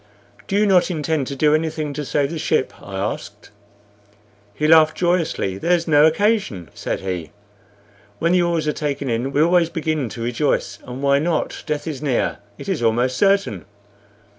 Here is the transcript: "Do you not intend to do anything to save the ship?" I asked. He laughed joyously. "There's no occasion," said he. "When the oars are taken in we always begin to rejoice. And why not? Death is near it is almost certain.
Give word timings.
"Do 0.47 0.55
you 0.57 0.65
not 0.65 0.89
intend 0.89 1.27
to 1.27 1.35
do 1.35 1.53
anything 1.53 1.93
to 1.93 2.03
save 2.03 2.31
the 2.31 2.39
ship?" 2.39 2.73
I 2.81 2.95
asked. 2.95 3.51
He 4.55 4.67
laughed 4.67 4.97
joyously. 4.97 5.59
"There's 5.59 5.87
no 5.87 6.07
occasion," 6.07 6.71
said 6.73 7.01
he. 7.01 7.29
"When 8.17 8.31
the 8.31 8.41
oars 8.41 8.67
are 8.67 8.73
taken 8.73 9.11
in 9.11 9.31
we 9.31 9.43
always 9.43 9.69
begin 9.69 10.09
to 10.09 10.23
rejoice. 10.23 10.79
And 10.87 11.03
why 11.03 11.19
not? 11.19 11.61
Death 11.67 11.85
is 11.85 12.01
near 12.01 12.39
it 12.57 12.67
is 12.67 12.81
almost 12.81 13.15
certain. 13.15 13.65